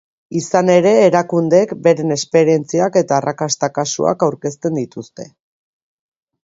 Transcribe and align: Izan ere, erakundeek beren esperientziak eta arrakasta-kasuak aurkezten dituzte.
Izan 0.37 0.69
ere, 0.75 0.93
erakundeek 1.09 1.75
beren 1.87 2.15
esperientziak 2.15 2.99
eta 3.03 3.19
arrakasta-kasuak 3.23 4.27
aurkezten 4.31 4.83
dituzte. 4.83 5.33